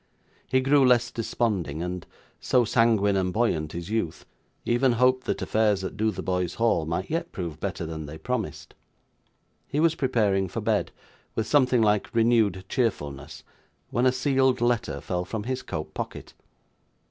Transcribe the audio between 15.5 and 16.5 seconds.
coat pocket.